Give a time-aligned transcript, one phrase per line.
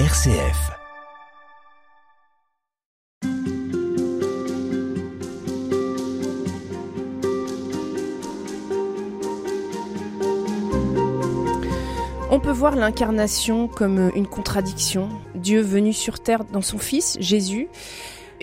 [0.00, 0.72] RCF.
[12.28, 17.68] On peut voir l'incarnation comme une contradiction, Dieu venu sur terre dans son Fils, Jésus.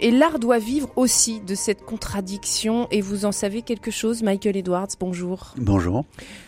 [0.04, 2.88] Et l'art doit vivre aussi de cette contradiction.
[2.90, 5.54] Et vous en savez quelque chose, Michael Edwards, bonjour.
[5.58, 6.06] Bonjour.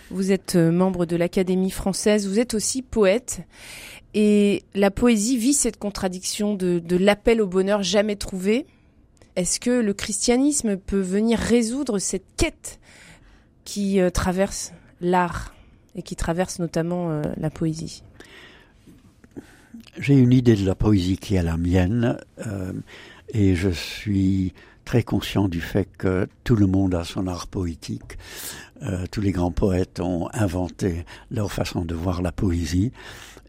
[0.09, 3.41] Vous êtes euh, membre de l'Académie française, vous êtes aussi poète.
[4.15, 8.65] Et la poésie vit cette contradiction de, de l'appel au bonheur jamais trouvé.
[9.35, 12.79] Est-ce que le christianisme peut venir résoudre cette quête
[13.65, 15.53] qui euh, traverse l'art
[15.95, 18.01] et qui traverse notamment euh, la poésie?
[19.97, 22.73] J'ai une idée de la poésie qui est la mienne euh,
[23.29, 24.53] et je suis
[24.85, 28.17] très conscient du fait que tout le monde a son art poétique.
[28.81, 32.91] Euh, tous les grands poètes ont inventé leur façon de voir la poésie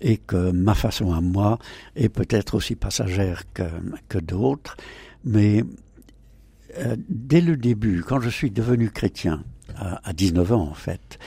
[0.00, 1.59] et que ma façon à moi
[1.97, 3.64] est peut-être aussi passagère que,
[4.08, 4.77] que d'autres.
[5.25, 5.64] Mais
[6.78, 9.42] euh, dès le début, quand je suis devenu chrétien,
[9.77, 11.19] à, à 19 ans en fait,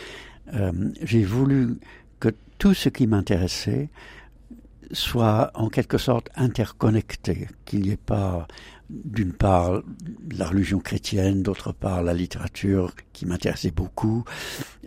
[0.53, 1.77] euh, j'ai voulu
[2.19, 3.89] que tout ce qui m'intéressait
[4.91, 8.47] soit en quelque sorte interconnecté, qu'il n'y ait pas
[8.89, 9.81] d'une part
[10.31, 14.23] la religion chrétienne, d'autre part la littérature qui m'intéressait beaucoup,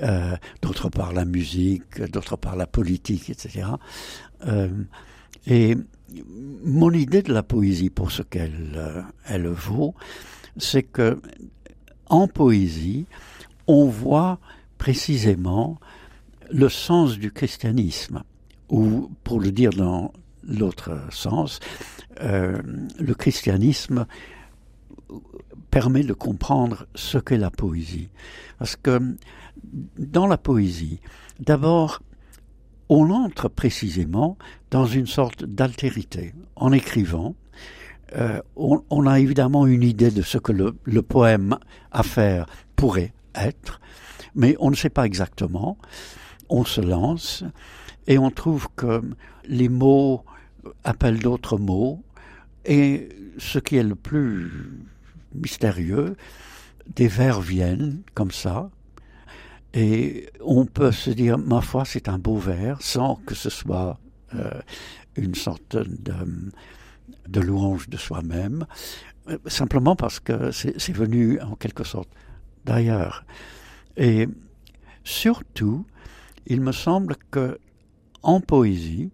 [0.02, 3.66] euh, d'autre part la musique, d'autre part la politique, etc.
[4.46, 4.68] Euh,
[5.46, 5.76] et
[6.64, 9.94] mon idée de la poésie, pour ce qu'elle euh, elle vaut,
[10.56, 11.20] c'est que
[12.06, 13.06] en poésie,
[13.66, 14.40] on voit
[14.78, 15.78] précisément
[16.50, 18.22] le sens du christianisme,
[18.70, 20.12] ou pour le dire dans
[20.44, 21.60] l'autre sens,
[22.22, 22.60] euh,
[22.98, 24.06] le christianisme
[25.70, 28.08] permet de comprendre ce qu'est la poésie.
[28.58, 29.00] Parce que
[29.98, 31.00] dans la poésie,
[31.38, 32.00] d'abord,
[32.88, 34.36] on entre précisément
[34.70, 36.34] dans une sorte d'altérité.
[36.56, 37.34] En écrivant,
[38.16, 41.56] euh, on, on, a évidemment une idée de ce que le, le poème
[41.92, 43.80] à faire pourrait être,
[44.34, 45.78] mais on ne sait pas exactement.
[46.48, 47.44] On se lance
[48.06, 49.02] et on trouve que
[49.44, 50.24] les mots
[50.84, 52.02] appellent d'autres mots.
[52.64, 54.50] Et ce qui est le plus
[55.34, 56.16] mystérieux,
[56.94, 58.70] des vers viennent comme ça.
[59.72, 64.00] Et on peut se dire ma foi c'est un beau vers sans que ce soit
[64.34, 64.60] euh,
[65.14, 66.14] une sorte de,
[67.28, 68.66] de louange de soi-même.
[69.46, 72.08] Simplement parce que c'est venu en quelque sorte
[72.64, 73.24] d'ailleurs.
[73.96, 74.28] Et
[75.04, 75.86] surtout,
[76.46, 77.58] il me semble que
[78.22, 79.10] en poésie,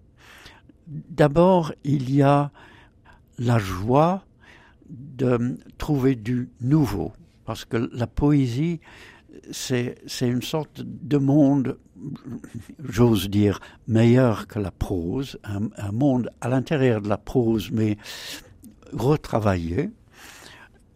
[0.86, 2.50] d'abord il y a
[3.38, 4.24] la joie
[4.88, 7.12] de trouver du nouveau,
[7.44, 8.80] parce que la poésie,
[9.50, 11.78] c'est une sorte de monde,
[12.82, 17.98] j'ose dire, meilleur que la prose, un, un monde à l'intérieur de la prose, mais
[18.92, 19.90] retravaillé.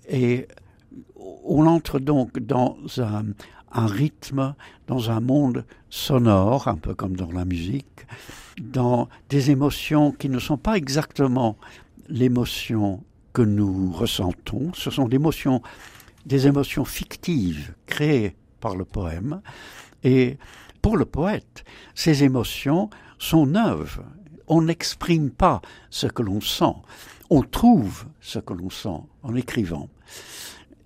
[0.08, 0.48] Et
[1.44, 3.24] on entre donc dans un,
[3.72, 4.54] un, rythme,
[4.86, 8.06] dans un monde sonore, un peu comme dans la musique,
[8.60, 11.56] dans des émotions qui ne sont pas exactement
[12.08, 15.62] l'émotion que nous ressentons, ce sont des émotions,
[16.26, 19.40] des émotions fictives créées par le poème,
[20.02, 20.38] et
[20.82, 21.64] pour le poète,
[21.94, 24.02] ces émotions sont neuves.
[24.48, 25.60] On n'exprime pas
[25.90, 26.74] ce que l'on sent,
[27.28, 29.88] on trouve ce que l'on sent en écrivant.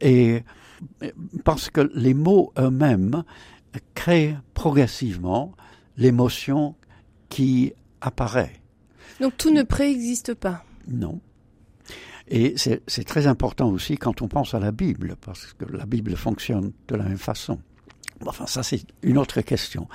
[0.00, 0.42] Et
[1.44, 3.24] parce que les mots eux-mêmes
[3.94, 5.52] créent progressivement
[5.96, 6.74] l'émotion
[7.28, 8.60] qui apparaît.
[9.20, 10.64] Donc tout ne préexiste pas.
[10.88, 11.20] Non.
[12.28, 16.16] Et c'est très important aussi quand on pense à la Bible, parce que la Bible
[16.16, 17.58] fonctionne de la même façon.
[18.26, 19.88] Enfin, ça c'est une autre question.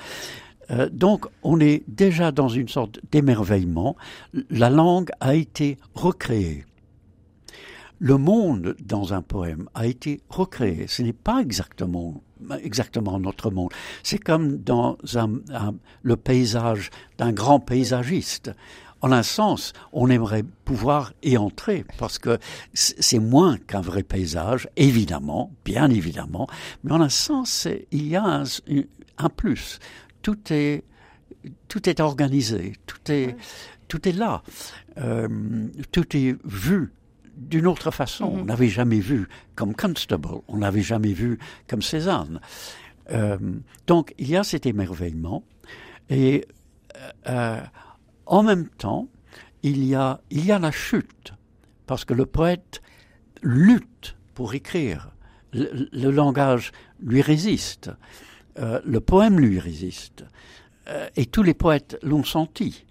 [0.71, 3.95] Euh, donc, on est déjà dans une sorte d'émerveillement.
[4.51, 6.65] La langue a été recréée.
[7.99, 10.87] Le monde dans un poème a été recréé.
[10.87, 12.23] Ce n'est pas exactement
[12.63, 13.71] exactement notre monde.
[14.01, 18.51] C'est comme dans un, un, le paysage d'un grand paysagiste
[19.01, 22.37] en un sens, on aimerait pouvoir y entrer parce que
[22.73, 26.47] c'est moins qu'un vrai paysage, évidemment, bien évidemment,
[26.83, 28.43] mais en un sens, il y a un,
[29.17, 29.79] un plus.
[30.21, 30.83] Tout est,
[31.69, 33.37] tout est organisé, tout est,
[33.87, 34.43] tout est là,
[34.97, 35.27] euh,
[35.91, 36.91] tout est vu
[37.39, 38.29] d'une autre façon.
[38.29, 38.41] Mm -hmm.
[38.41, 42.39] On n'avait jamais vu comme Constable, on n'avait jamais vu comme Cézanne.
[43.11, 43.37] Euh,
[43.87, 45.43] donc il y a cet émerveillement
[46.09, 46.45] et
[47.27, 47.61] euh,
[48.25, 49.07] en même temps,
[49.63, 51.33] il y, a, il y a la chute,
[51.85, 52.81] parce que le poète
[53.41, 55.11] lutte pour écrire.
[55.51, 57.89] Le, le langage lui résiste,
[58.59, 60.25] euh, le poème lui résiste,
[60.87, 62.85] euh, et tous les poètes l'ont senti.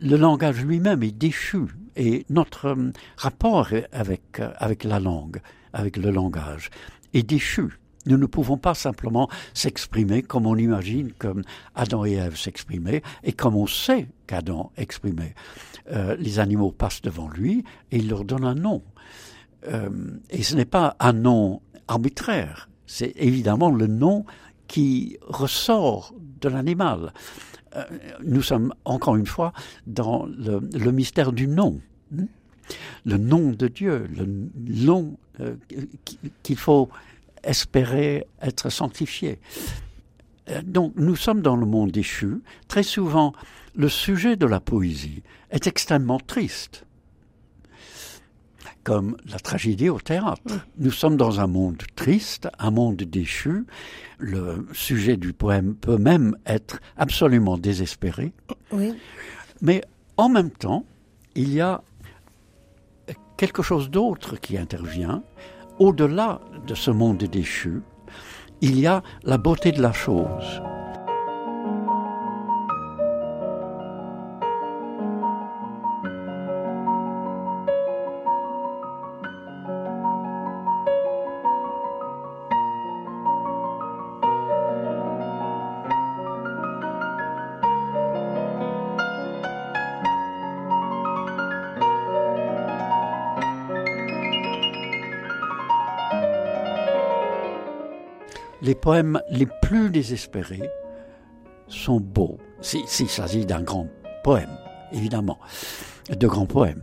[0.00, 1.66] Le langage lui-même est déchu
[1.96, 5.40] et notre euh, rapport avec, euh, avec la langue,
[5.72, 6.70] avec le langage,
[7.14, 7.78] est déchu.
[8.06, 11.42] Nous ne pouvons pas simplement s'exprimer comme on imagine comme
[11.74, 15.34] Adam et Ève s'exprimaient et comme on sait qu'Adam exprimait.
[15.92, 18.82] Euh, les animaux passent devant lui et il leur donne un nom.
[20.30, 24.24] Et ce n'est pas un nom arbitraire, c'est évidemment le nom
[24.68, 27.12] qui ressort de l'animal.
[27.76, 27.84] Euh,
[28.24, 29.52] nous sommes encore une fois
[29.86, 31.80] dans le, mystère du nom.
[32.10, 32.24] Hmm?
[33.04, 34.26] Le nom de Dieu, le
[34.56, 35.54] nom euh,
[36.42, 36.88] qu'il faut
[37.42, 39.38] espérer être sanctifié.
[40.48, 42.40] Euh, donc nous sommes dans le monde déchu.
[42.68, 43.32] Très souvent,
[43.74, 46.84] le sujet de la poésie est extrêmement triste,
[48.84, 50.40] comme la tragédie au théâtre.
[50.78, 53.66] Nous sommes dans un monde triste, un monde déchu.
[54.18, 58.32] Le sujet du poème peut même être absolument désespéré.
[58.72, 58.94] Oui.
[59.60, 59.82] Mais
[60.16, 60.84] en même temps,
[61.34, 61.82] il y a
[63.36, 65.22] quelque chose d'autre qui intervient.
[65.78, 67.80] Au-delà de ce monde déchu,
[68.60, 70.60] il y a la beauté de la chose.
[98.62, 100.70] Les poèmes les plus désespérés
[101.68, 103.88] sont beaux, s'il s'agit d'un grand
[104.22, 104.50] poème,
[104.92, 105.38] évidemment,
[106.10, 106.82] de grands poèmes.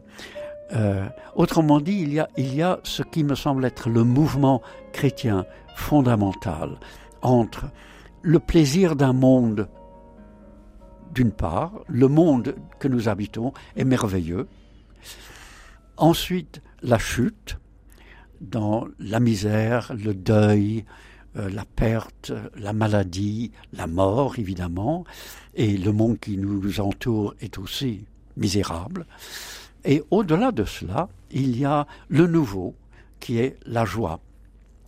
[0.73, 4.03] Euh, autrement dit, il y, a, il y a ce qui me semble être le
[4.03, 5.45] mouvement chrétien
[5.75, 6.77] fondamental
[7.21, 7.65] entre
[8.21, 9.69] le plaisir d'un monde,
[11.13, 14.47] d'une part, le monde que nous habitons est merveilleux,
[15.95, 17.59] ensuite la chute,
[18.41, 20.85] dans la misère, le deuil,
[21.37, 25.03] euh, la perte, la maladie, la mort évidemment,
[25.53, 28.05] et le monde qui nous entoure est aussi
[28.37, 29.05] misérable.
[29.85, 32.75] Et au-delà de cela, il y a le nouveau
[33.19, 34.19] qui est la joie.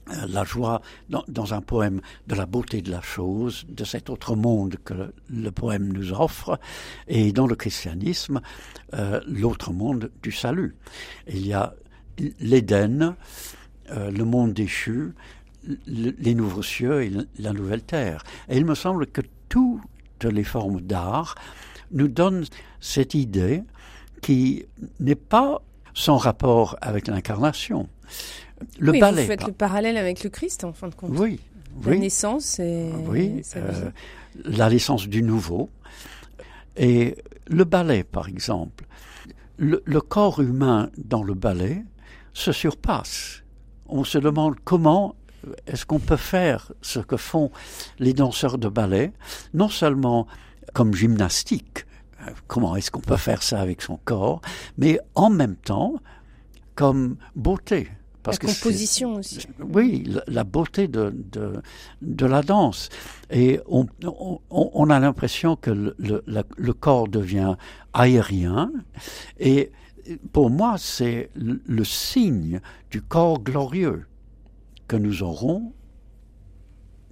[0.10, 4.36] Euh, la joie dans, un poème de la beauté de la chose, de cet autre
[4.36, 6.60] monde que le poème nous offre,
[7.08, 8.42] et dans le christianisme,
[8.96, 10.76] euh, l'autre monde du salut.
[11.28, 11.76] Il y a
[12.40, 13.16] l'Éden,
[13.92, 15.14] le monde déchu,
[15.88, 18.24] les nouveaux cieux et la nouvelle terre.
[18.48, 21.36] Et il me semble que toutes les formes d'art
[21.92, 22.46] nous donnent
[22.80, 23.64] cette idée
[24.22, 24.66] qui
[25.00, 25.62] n'est pas
[25.94, 27.88] sans rapport avec l'incarnation.
[28.80, 29.22] Le oui, ballet.
[29.24, 31.12] Vous faites le parallèle avec le Christ, en fin de compte.
[31.18, 31.40] Oui.
[31.86, 32.90] La naissance et.
[33.08, 33.92] Oui, euh,
[34.44, 35.70] la naissance du nouveau.
[36.76, 37.16] Et
[37.48, 38.86] le ballet, par exemple.
[39.58, 41.84] le corps humain dans le ballet
[42.34, 43.44] se surpasse.
[43.88, 45.16] On se demande comment
[45.68, 47.52] est-ce qu'on peut faire ce que font
[48.00, 49.14] les danseurs de ballet,
[49.54, 50.28] non seulement
[50.74, 51.86] comme gymnastique,
[52.22, 54.42] euh, comment est-ce qu'on peut faire ça avec son corps,
[54.78, 55.96] mais en même temps
[56.76, 57.90] comme beauté?
[58.24, 59.48] Parce la composition aussi.
[59.60, 61.16] Oui, la, beauté de,
[62.02, 62.90] de, la danse.
[63.32, 63.88] Et on,
[64.50, 65.96] on, a l'impression que le,
[66.28, 67.56] le, corps devient
[67.94, 68.72] aérien.
[69.40, 69.72] Et
[70.34, 72.60] pour moi, c'est le signe
[72.92, 74.06] du corps glorieux
[74.90, 75.72] que nous aurons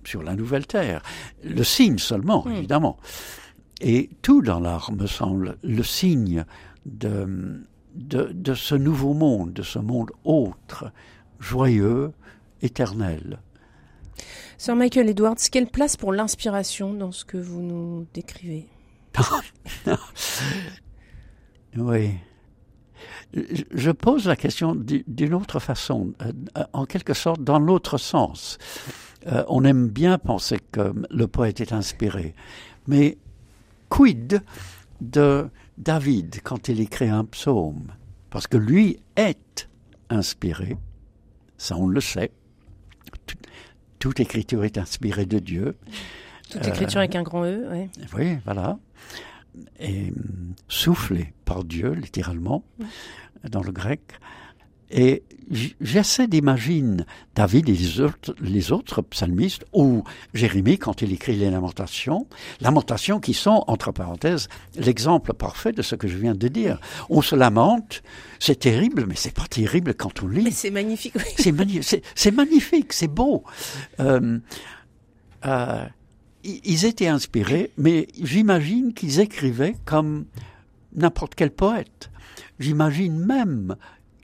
[0.03, 1.01] sur la nouvelle terre.
[1.43, 2.97] Le signe seulement, évidemment.
[3.79, 6.43] Et tout dans l'art me semble le signe
[6.85, 7.61] de,
[7.93, 10.91] de, ce nouveau monde, de ce monde autre,
[11.39, 12.11] joyeux,
[12.61, 13.39] éternel.
[14.57, 18.67] Sir Michael Edwards, quelle place pour l'inspiration dans ce que vous nous décrivez?
[21.75, 22.15] Oui
[23.33, 28.57] je pose la question d'une autre façon, euh, en quelque sorte dans l'autre sens.
[29.27, 32.33] Euh, on aime bien penser que le poète est inspiré,
[32.87, 33.17] mais
[33.89, 34.41] quid
[35.01, 37.91] de David quand il écrit un psaume?
[38.29, 39.69] Parce que lui est
[40.09, 40.77] inspiré,
[41.57, 42.31] ça on le sait.
[43.99, 45.75] Toute, écriture est inspirée de Dieu.
[46.49, 47.89] Toute écriture avec un grand E, oui.
[48.15, 48.77] Oui, voilà
[49.79, 50.13] est
[50.67, 52.63] soufflé par Dieu, littéralement,
[53.49, 54.01] dans le grec.
[54.89, 55.23] Et
[55.81, 57.03] j'essaie d'imaginer
[57.35, 62.27] David et les autres, les autres, psalmistes, ou Jérémie quand il écrit les lamentations,
[62.61, 64.47] lamentations qui sont, entre parenthèses,
[64.77, 66.79] l'exemple parfait de ce que je viens de dire.
[67.09, 68.01] On se lamente,
[68.39, 70.43] c'est terrible, mais c'est pas terrible quand on lit.
[70.43, 71.13] Mais c'est magnifique.
[71.37, 73.43] C'est magnifique, c'est magnifique, c'est beau.
[73.99, 74.39] Euh,
[75.45, 75.85] euh,
[76.47, 80.25] ils étaient inspirés, mais j'imagine qu'ils écrivaient comme
[80.95, 82.09] n'importe quel poète.
[82.59, 83.75] J'imagine même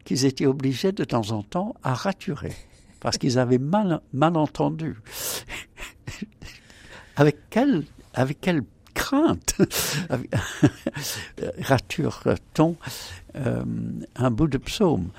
[0.06, 2.53] qu'ils étaient obligés de temps en temps à raturer,
[3.00, 4.96] parce qu'ils avaient mal, mal entendu.
[7.15, 8.63] avec quelle, avec quelle
[8.94, 9.56] crainte
[11.60, 12.75] rature-t-on
[13.36, 13.63] euh,
[14.15, 15.10] un bout de psaume?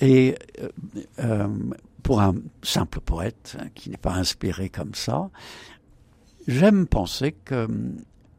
[0.00, 0.68] Et euh,
[1.20, 1.48] euh,
[2.02, 5.30] pour un simple poète hein, qui n'est pas inspiré comme ça,
[6.46, 7.68] j'aime penser que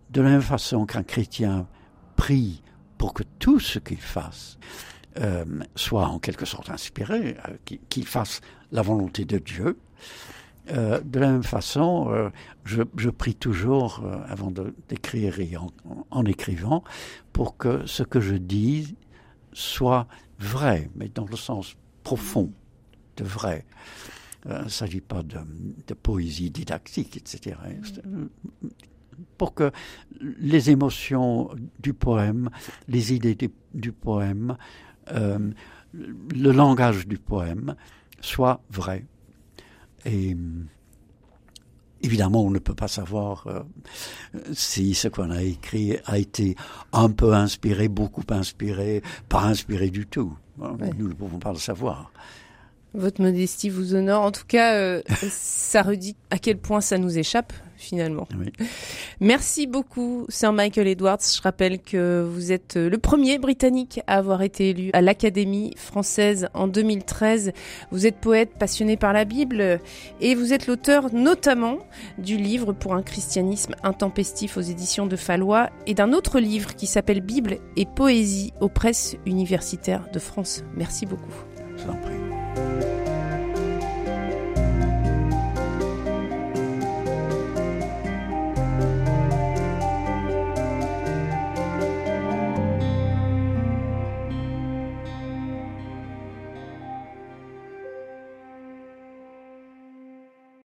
[0.09, 1.67] de la même façon qu'un chrétien
[2.15, 2.61] prie
[2.97, 4.57] pour que tout ce qu'il fasse
[5.19, 5.45] euh,
[5.75, 9.77] soit en quelque sorte inspiré, euh, qu'il fasse la volonté de Dieu.
[10.71, 12.29] Euh, de la même façon, euh,
[12.63, 14.51] je, je, prie toujours euh, avant
[14.89, 15.71] d'écrire et en,
[16.09, 16.83] en, écrivant
[17.33, 18.95] pour que ce que je dis
[19.53, 20.07] soit
[20.39, 22.51] vrai, mais dans le sens profond
[23.17, 23.65] de vrai.
[24.47, 25.37] Euh, il ne s'agit pas de,
[25.87, 27.57] de, poésie didactique, etc.
[28.05, 28.25] Mmh
[29.37, 29.71] pour que
[30.39, 31.49] les émotions
[31.79, 32.49] du poème,
[32.87, 34.57] les idées du, du poème,
[35.11, 35.51] euh,
[35.93, 37.75] le langage du poème
[38.19, 39.05] soient vrais.
[40.05, 40.35] Et
[42.01, 43.63] évidemment, on ne peut pas savoir euh,
[44.53, 46.55] si ce qu'on a écrit a été
[46.93, 50.35] un peu inspiré, beaucoup inspiré, pas inspiré du tout.
[50.57, 52.11] Nous ne pouvons pas le savoir.
[52.95, 54.23] Votre modestie vous honore.
[54.23, 58.27] En tout cas, euh, ça redit à quel point ça nous échappe finalement.
[58.39, 58.51] Oui.
[59.19, 61.19] Merci beaucoup, Sir Michael Edwards.
[61.21, 66.47] Je rappelle que vous êtes le premier Britannique à avoir été élu à l'Académie française
[66.53, 67.51] en 2013.
[67.91, 69.79] Vous êtes poète passionné par la Bible
[70.21, 71.79] et vous êtes l'auteur notamment
[72.17, 76.87] du livre pour un christianisme intempestif aux éditions de Fallois et d'un autre livre qui
[76.87, 80.63] s'appelle Bible et poésie aux presses universitaires de France.
[80.75, 81.33] Merci beaucoup.
[81.77, 82.14] Je.